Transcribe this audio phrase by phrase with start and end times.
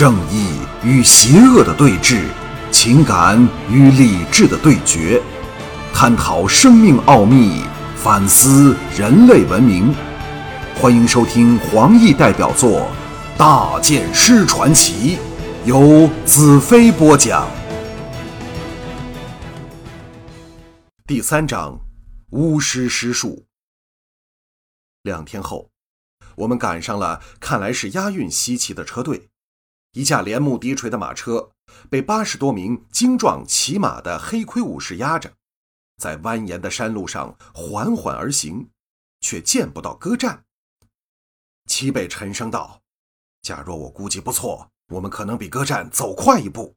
[0.00, 2.24] 正义与邪恶的对峙，
[2.72, 3.38] 情感
[3.70, 5.22] 与理智的对决，
[5.92, 7.62] 探讨生命奥秘，
[7.96, 9.94] 反思人类文明。
[10.74, 12.90] 欢迎收听黄奕代表作
[13.38, 15.18] 《大剑师传奇》，
[15.66, 17.46] 由子飞播讲。
[21.06, 21.78] 第三章：
[22.30, 23.44] 巫师施术。
[25.02, 25.68] 两天后，
[26.36, 29.29] 我们赶上了看来是押运西岐的车队。
[29.92, 31.52] 一架连木低垂的马车
[31.88, 35.34] 被八十多名精壮骑马的黑盔武士压着，
[35.96, 38.70] 在蜿蜒的山路上缓缓而行，
[39.20, 40.44] 却见不到歌战。
[41.66, 42.82] 齐北沉声道
[43.42, 46.76] ：“假若我估计不错，我们可能比歌战走快一步。”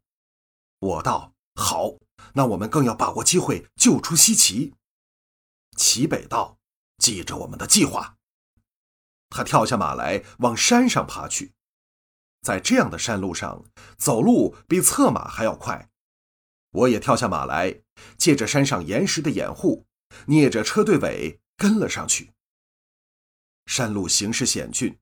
[0.79, 1.93] 我道：“好，
[2.33, 4.73] 那我们更要把握机会救出西岐。”
[5.77, 6.57] 齐北道
[6.97, 8.17] ：“记着我们的计划。”
[9.29, 11.53] 他跳下马来，往山上爬去。
[12.43, 13.63] 在这样的山路上，
[13.97, 15.89] 走路比策马还要快。
[16.71, 17.81] 我也跳下马来，
[18.17, 19.85] 借着山上岩石的掩护，
[20.25, 22.33] 捏着车队尾跟了上去。
[23.65, 24.99] 山路形势险峻，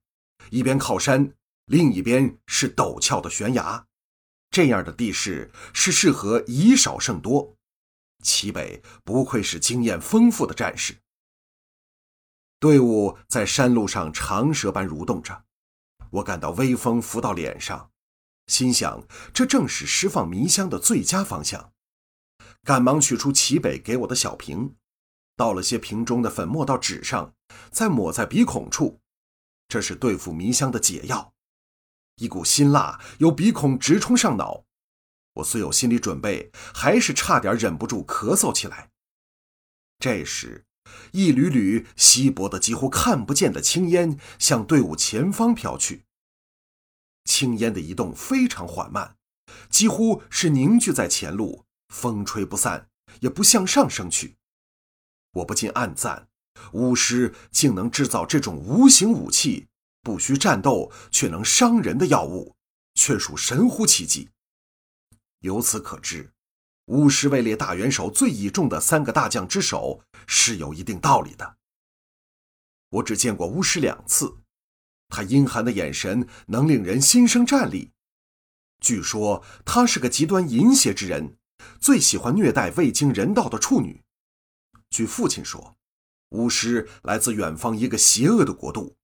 [0.50, 1.34] 一边靠山，
[1.66, 3.86] 另一边是陡峭的悬崖。
[4.50, 7.56] 这样的地势是适合以少胜多。
[8.22, 10.98] 齐北不愧是经验丰富的战士。
[12.60, 15.44] 队伍在山路上长蛇般蠕动着。
[16.12, 17.90] 我感到微风拂到脸上，
[18.46, 21.72] 心想这正是释放迷香的最佳方向。
[22.62, 24.76] 赶忙取出齐北给我的小瓶，
[25.36, 27.34] 倒了些瓶中的粉末到纸上，
[27.70, 29.00] 再抹在鼻孔处，
[29.68, 31.32] 这是对付迷香的解药。
[32.16, 34.64] 一股辛辣由鼻孔直冲上脑，
[35.34, 38.90] 我虽有心理准备，还是差点忍不住咳嗽起来。
[39.98, 40.66] 这时。
[41.12, 46.04] 一缕缕稀薄的、几乎看不见的青烟向队伍前方飘去。
[47.24, 49.16] 青烟的移动非常缓慢，
[49.70, 52.88] 几乎是凝聚在前路，风吹不散，
[53.20, 54.36] 也不向上升去。
[55.34, 56.28] 我不禁暗赞：
[56.72, 59.68] 巫师竟能制造这种无形武器，
[60.02, 62.56] 不需战斗却能伤人的药物，
[62.94, 64.30] 却属神乎其技。
[65.40, 66.31] 由此可知。
[66.86, 71.56] 巫师位列大元首最倚重的三个大将之首是有一定道理的。
[72.90, 74.38] 我只见过巫师两次，
[75.08, 77.92] 他阴寒的眼神能令人心生战栗。
[78.80, 81.36] 据说他是个极端淫邪之人，
[81.78, 84.02] 最喜欢虐待未经人道的处女。
[84.90, 85.76] 据父亲说，
[86.30, 88.96] 巫师来自远方一个邪恶的国度，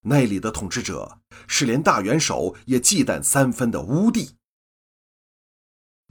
[0.00, 4.36] 那里的统治者是连大元首也忌惮三分的巫帝。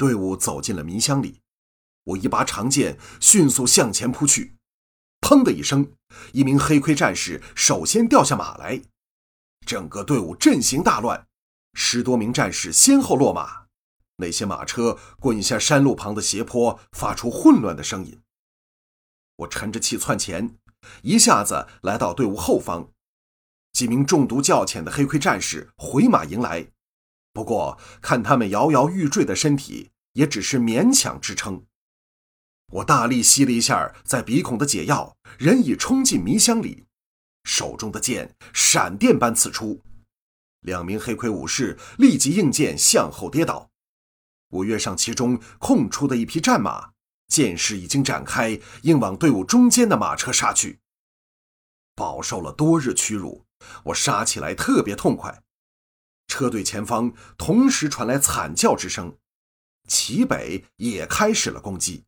[0.02, 1.42] 队伍走进了迷香里，
[2.06, 4.56] 我一把长剑迅速向前扑去，
[5.22, 5.92] 砰的一声，
[6.34, 8.82] 一名黑盔战士首先掉下马来，
[9.64, 11.28] 整个队伍阵型大乱，
[11.76, 13.68] 十多名战士先后落马，
[14.16, 18.20] 那些马车滚下山路旁的斜坡，发出混乱的声音。
[19.36, 20.58] 我沉着气窜前，
[21.04, 22.90] 一下子来到队伍后方，
[23.72, 26.70] 几名中毒较浅的黑盔战士回马迎来。
[27.34, 31.66] 不过，看他们摇摇欲坠的身体，也只是勉强支撑。
[32.74, 36.86] 我大力吸了一下在鼻孔的解药，人已冲进迷香里，
[37.44, 39.82] 手中的剑闪电般刺出，
[40.62, 43.70] 两名黑盔武士立即应剑向后跌倒。
[44.50, 46.92] 我跃上其中空出的一匹战马，
[47.28, 50.80] 剑势已经展开，应往队伍中间的马车杀去。
[51.96, 53.46] 饱受了多日屈辱，
[53.86, 55.44] 我杀起来特别痛快。
[56.28, 59.18] 车队前方同时传来惨叫之声，
[59.92, 62.06] 齐北也开始了攻击。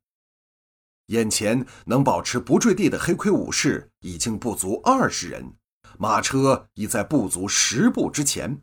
[1.07, 5.57] 眼前能保持不坠地的黑盔武士已经不足二十人，
[5.99, 8.61] 马车已在不足十步之前。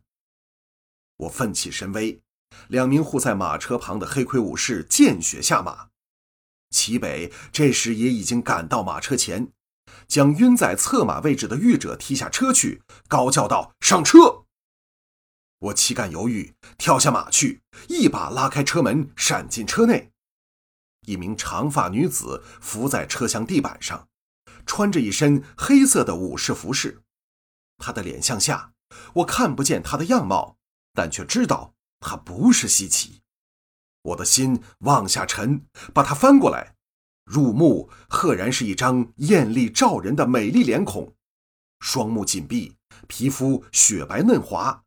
[1.19, 2.23] 我奋起神威，
[2.69, 5.91] 两名护在马车旁的黑盔武士见血下马。
[6.71, 9.53] 齐北这时也已经赶到马车前，
[10.09, 14.40] 将晕在侧马位置的御者踢下车去，高叫道：“上车！”
[15.61, 20.11] 我岂敢犹豫，跳下马去，一把拉开车门，闪进车内。
[21.07, 24.09] 一名长发女子伏在车厢地板上，
[24.65, 27.03] 穿着一身黑色的武士服饰。
[27.77, 28.73] 她的脸向下，
[29.17, 30.57] 我看不见她的样貌，
[30.95, 33.21] 但却知道她不是西岐。
[34.03, 36.75] 我的心往下沉，把她翻过来，
[37.27, 41.15] 入目赫然是一张艳丽照人的美丽脸孔，
[41.81, 44.85] 双目紧闭，皮肤雪白嫩滑。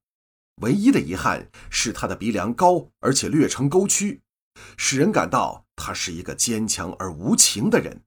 [0.62, 4.22] 唯一的遗憾是他的鼻梁高，而且略呈沟曲，
[4.78, 8.04] 使人感到他是一个坚强而无情的人。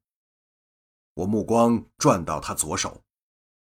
[1.15, 3.03] 我目光转到他左手，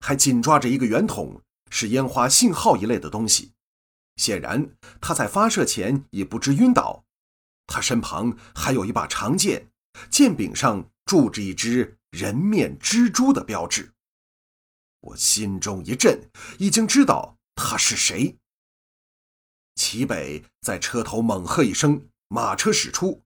[0.01, 3.53] 还紧抓着一个圆筒，是烟花信号一类的东西。
[4.17, 7.05] 显然他在发射前已不知晕倒。
[7.67, 9.71] 他身旁还有一把长剑，
[10.11, 13.93] 剑柄上铸着一只人面蜘蛛的标志。
[15.01, 18.39] 我心中一震，已经知道他是谁。
[19.75, 23.23] 齐北在车头猛喝一声，马车驶出，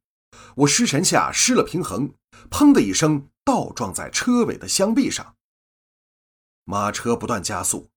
[0.56, 2.14] 我失神下失了平衡，
[2.50, 5.36] 砰的一声倒撞在车尾的箱壁上。
[6.64, 7.90] 马车不断加速，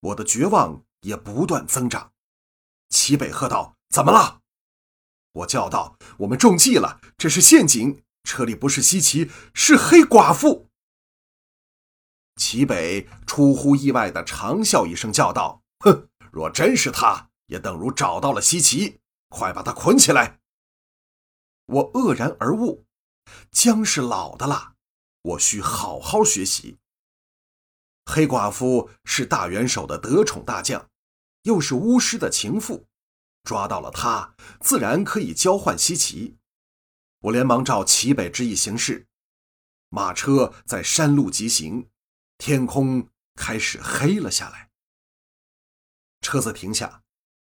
[0.00, 2.12] 我的绝望也不断增长。
[2.88, 4.40] 齐北喝道：“怎么了？”
[5.32, 8.02] 我叫道：“我们中计了，这是陷阱！
[8.24, 10.68] 车里不是西奇，是黑寡妇。”
[12.36, 20.40] 齐北出乎意外的长笑一声，叫道：“哼，若真是他，也等如找到了西奇，快把他捆起来！”
[21.66, 22.86] 我愕然而悟，
[23.50, 24.74] 姜是老的了，
[25.22, 26.78] 我需好好学习。
[28.04, 30.88] 黑寡妇是大元首的得宠大将，
[31.42, 32.86] 又是巫师的情妇，
[33.42, 36.36] 抓到了他，自然可以交换西奇。
[37.20, 39.08] 我连忙照齐北之意行事，
[39.88, 41.88] 马车在山路疾行。
[42.38, 44.70] 天空开始黑了下来。
[46.20, 47.02] 车子停下，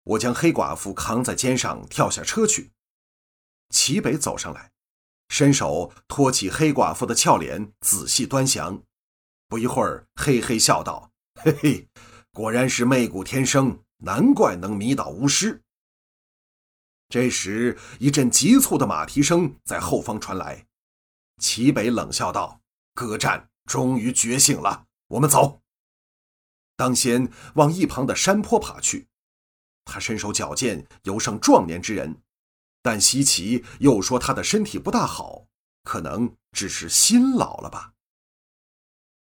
[0.04, 2.72] 我将黑寡妇扛在肩上，跳下车去。
[3.70, 4.72] 齐北走上来，
[5.28, 8.82] 伸手托起黑寡妇的俏脸，仔细端详。
[9.48, 11.88] 不一会儿，嘿嘿笑道：“嘿嘿，
[12.32, 15.62] 果然是媚骨天生，难怪能迷倒巫师。”
[17.08, 20.66] 这时，一阵急促的马蹄声在后方传来。
[21.38, 22.60] 齐北冷笑道
[22.94, 25.62] ：“歌战。”终于觉醒了，我们走。
[26.76, 29.06] 当先往一旁的山坡爬去。
[29.84, 32.22] 他身手矫健，犹胜壮年之人，
[32.82, 35.46] 但西奇又说他的身体不大好，
[35.84, 37.92] 可能只是心老了吧。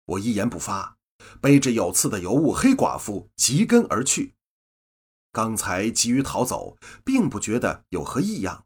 [0.05, 0.97] 我一言不发，
[1.39, 4.35] 背着有刺的尤物黑寡妇疾跟而去。
[5.31, 8.65] 刚才急于逃走，并不觉得有何异样。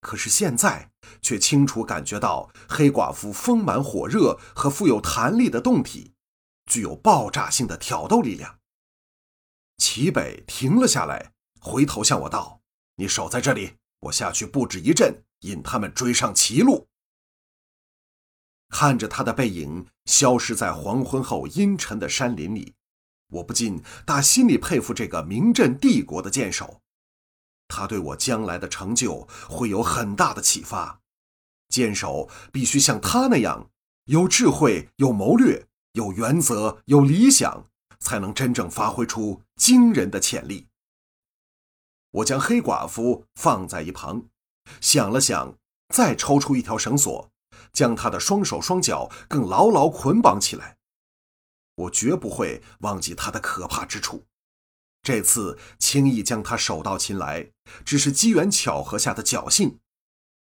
[0.00, 0.90] 可是现在
[1.22, 6.12] 却清楚感觉到黑寡妇丰满火热和富有弹力的胴体，
[6.66, 8.58] 具有爆炸性的挑逗力量。
[9.78, 12.60] 齐北停了下来，回头向我道
[12.96, 16.88] ：“你守在这里，我下去布置一阵，引他们追上齐路。”
[18.70, 22.74] 看着他的背影消失在黄昏后阴沉的山林里，
[23.28, 26.80] 我不禁打心里佩服这个名震帝国的剑手。
[27.68, 31.00] 他对我将来的成就会有很大的启发。
[31.68, 33.70] 剑手必须像他那样
[34.04, 37.66] 有智慧、有谋略、有原则、有理想，
[38.00, 40.68] 才能真正发挥出惊人的潜力。
[42.10, 44.26] 我将黑寡妇放在一旁，
[44.80, 45.58] 想了想，
[45.88, 47.30] 再抽出一条绳索，
[47.72, 50.76] 将她的双手双脚更牢牢捆绑起来。
[51.74, 54.26] 我绝不会忘记她的可怕之处。
[55.02, 57.50] 这次轻易将她手到擒来，
[57.84, 59.80] 只是机缘巧合下的侥幸。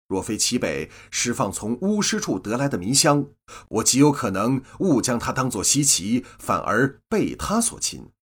[0.08, 3.26] 若非齐北释放从巫师处得来的迷香，
[3.68, 8.12] 我极有可能误将他当作稀奇，反而被他所擒。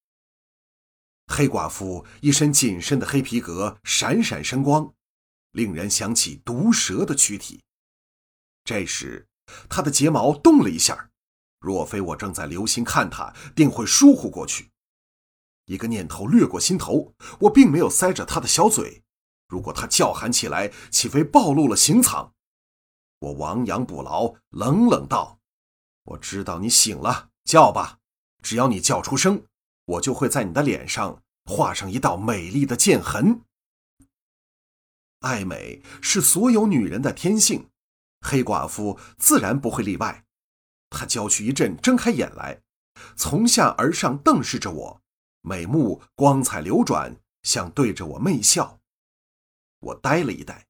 [1.26, 4.92] 黑寡妇一身紧身的黑皮革闪闪生光，
[5.52, 7.62] 令人想起毒蛇的躯体。
[8.64, 9.26] 这时，
[9.68, 11.10] 她的睫毛动了一下，
[11.60, 14.70] 若非我正在留心看她，定会疏忽过去。
[15.66, 19.02] 一个念头掠过心头，我并没有塞着他的小嘴。
[19.48, 22.34] 如果他叫喊起来，岂非暴露了行藏？
[23.18, 25.38] 我亡羊补牢，冷冷道
[26.04, 27.98] ：“我知道你醒了，叫吧。
[28.42, 29.46] 只要你叫出声，
[29.86, 33.42] 我就会在你的脸上画上一道美丽的剑痕。
[35.20, 37.70] 爱美是所有女人的天性，
[38.20, 40.24] 黑寡妇自然不会例外。
[40.90, 42.62] 她娇躯一震，睁开眼来，
[43.16, 45.00] 从下而上瞪视着我。”
[45.46, 48.80] 美目光彩流转，像对着我媚笑。
[49.80, 50.66] 我呆了一呆，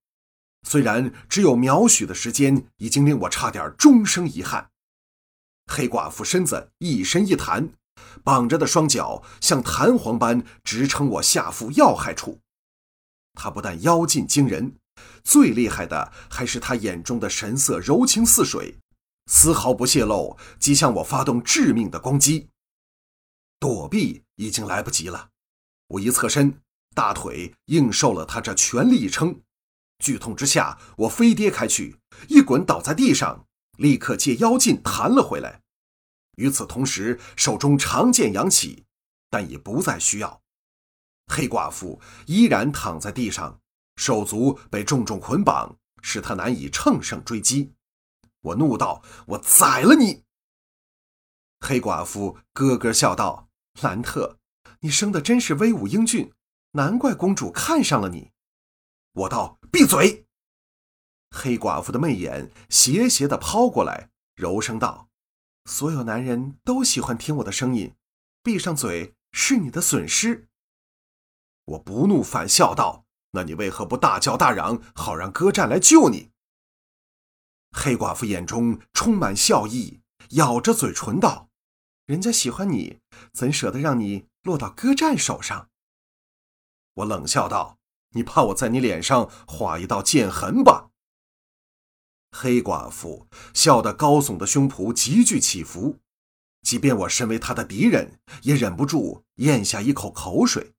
[0.63, 4.73] 虽然只有秒许的时间，已经令我差点终生遗憾。
[5.67, 7.75] 黑寡妇身子一伸一弹，
[8.23, 12.41] 绑着的双脚像弹簧般直撑我下腹要害处。
[13.35, 14.77] 他不但妖劲惊人，
[15.25, 18.79] 最厉害的还是他眼中的神色柔情似水，
[19.27, 22.49] 丝毫不泄露，即向我发动致命的攻击。
[23.59, 25.31] 躲避已经来不及了，
[25.89, 26.61] 我一侧身，
[26.95, 29.41] 大腿应受了他这全力一撑，
[29.99, 31.97] 剧痛之下，我飞跌开去，
[32.29, 33.47] 一滚倒在地上，
[33.79, 35.64] 立刻借妖劲弹了回来。
[36.37, 38.85] 与此同时，手中长剑扬起，
[39.31, 40.43] 但已不再需要。
[41.27, 43.61] 黑寡妇依然躺在地上，
[43.97, 47.73] 手足被重重捆绑，使她难以乘胜追击。
[48.41, 50.25] 我怒道：“我宰了你！”
[51.61, 53.49] 黑寡妇咯咯笑道。
[53.81, 54.39] 兰特，
[54.81, 56.33] 你生的真是威武英俊，
[56.73, 58.31] 难怪公主看上了你。”
[59.15, 60.27] 我道：“闭嘴！”
[61.35, 65.09] 黑寡妇的媚眼斜斜的抛过来，柔声道
[65.65, 67.95] ：“所有男人都喜欢听我的声音，
[68.43, 70.49] 闭上嘴是你的损失。”
[71.65, 76.31] 我不怒反笑道：“那你为何不大叫大嚷，好让歌战来救你？”
[77.73, 81.49] 黑寡妇眼中充满笑意，咬着嘴唇道
[82.07, 83.01] ：“人家喜欢你，
[83.33, 85.71] 怎舍得让你落到歌战手上？”
[86.95, 87.79] 我冷笑道
[88.15, 90.84] ：“你怕我在你脸上划一道剑痕吧？”
[92.37, 96.01] 黑寡妇笑得高耸的胸脯急剧起伏，
[96.63, 100.73] 即便我身为她的敌人，也忍不住咽下一口口水。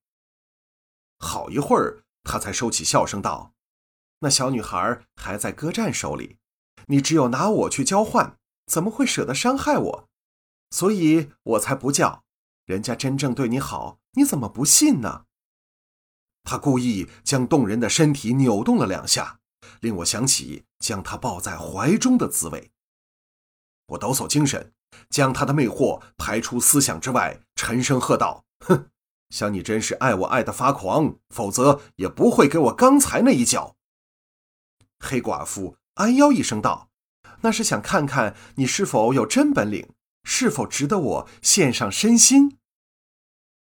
[1.17, 3.53] 好一会儿，她才收起笑声道
[4.19, 6.35] ：“那小女孩还在歌战手里，
[6.87, 10.09] 你只有拿我去交换，怎么会舍得伤害我？
[10.71, 12.25] 所以我才不叫。
[12.65, 15.23] 人家真正对你好，你怎么不信呢？”
[16.43, 19.39] 他故意将动人的身体扭动了两下。
[19.81, 22.71] 令我想起将她抱在怀中的滋味。
[23.87, 24.73] 我抖擞精神，
[25.09, 28.89] 将他的魅惑排出思想之外，沉声喝道：“哼，
[29.29, 33.75] 想你真是爱我爱得发狂，否则也不会给我刚才那一脚。”
[34.99, 36.89] 黑寡妇哎呦一声道
[37.41, 39.93] ：“那是想看看你是否有真本领，
[40.23, 42.57] 是否值得我献上身心。”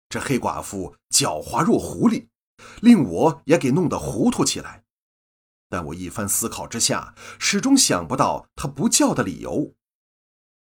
[0.09, 2.29] 这黑寡妇狡猾若狐狸，
[2.81, 4.85] 令我也给弄得糊涂起来。
[5.69, 9.75] 但我一番思考之下，始终想不到他不叫的理由。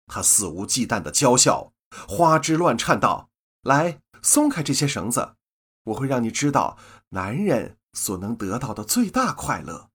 [0.07, 1.73] 他肆无忌惮的娇笑，
[2.07, 3.29] 花枝乱颤道
[3.63, 5.35] ：“来，松开这些绳子，
[5.83, 6.77] 我会让你知道
[7.09, 9.89] 男人所能得到的最大快乐。”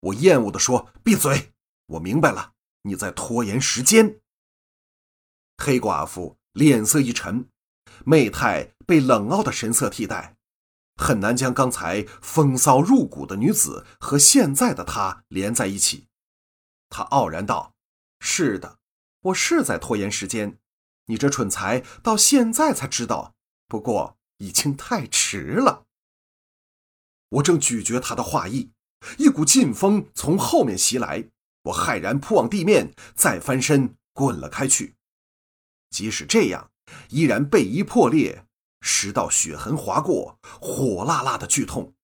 [0.00, 1.52] 我厌恶的说：“闭嘴！
[1.86, 4.20] 我明白了，你在拖延时间。”
[5.60, 7.48] 黑寡妇脸色一沉，
[8.06, 10.37] 媚态被冷傲的神色替代。
[10.98, 16.08] 很难将刚才风骚入骨的女子和现在的她连在一起。
[16.90, 17.74] 他傲然道
[18.20, 18.78] ：“是的，
[19.20, 20.58] 我是在拖延时间。
[21.06, 23.34] 你这蠢材到现在才知道，
[23.66, 25.84] 不过已经太迟了。”
[27.30, 28.72] 我正咀嚼他的话意，
[29.18, 31.28] 一股劲风从后面袭来，
[31.64, 34.96] 我骇然扑往地面，再翻身滚了开去。
[35.90, 36.70] 即使这样，
[37.10, 38.46] 依然背衣破裂。
[38.80, 41.94] 十道血痕划过，火辣辣的剧痛。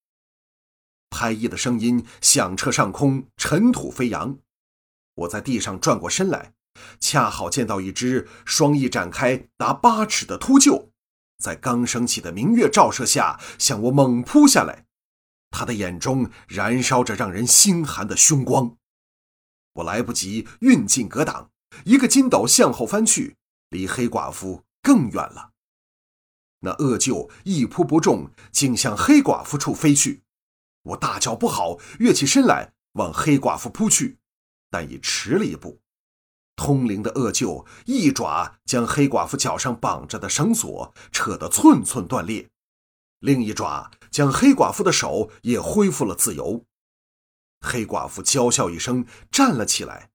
[1.10, 4.38] 拍翼的声音响彻上空，尘土飞扬。
[5.14, 6.54] 我在地上转过身来，
[6.98, 10.88] 恰好见到一只双翼展开达八尺的秃鹫，
[11.38, 14.86] 在刚升起的明月照射下向我猛扑下来。
[15.50, 18.76] 他的眼中燃烧着让人心寒的凶光。
[19.74, 21.52] 我来不及运劲格挡，
[21.84, 23.36] 一个筋斗向后翻去，
[23.70, 25.53] 离黑寡妇更远了。
[26.64, 30.22] 那恶鹫一扑不中，竟向黑寡妇处飞去。
[30.82, 34.18] 我大叫不好，跃起身来往黑寡妇扑去，
[34.70, 35.80] 但已迟了一步。
[36.56, 42.48] 通灵的恶鹫一爪将黑寡妇脚上绑着的绳索扯得寸寸断裂，
[43.18, 46.64] 另一爪将黑寡妇的手也恢复了自由。
[47.60, 50.10] 黑寡妇娇笑一声，站了起来。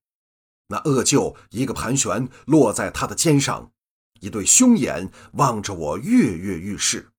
[0.70, 3.72] 那恶鹫一个盘旋，落在他的肩上。
[4.20, 7.12] 一对凶眼望着我跃跃欲试，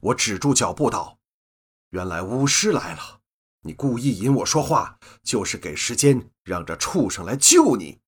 [0.00, 1.18] 我止住脚步道
[1.90, 3.20] ：“原来巫师来了，
[3.62, 8.00] 你故意引我说话，就是给时间让这畜生来救你。”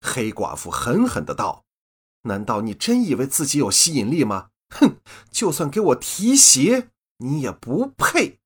[0.00, 1.64] 黑寡妇狠狠的道
[2.22, 4.50] ：“难道你真以为自己有吸引力吗？
[4.68, 8.37] 哼，就算给我提鞋，你也不配。”